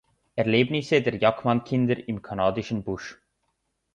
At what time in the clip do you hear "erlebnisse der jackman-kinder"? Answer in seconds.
0.35-2.07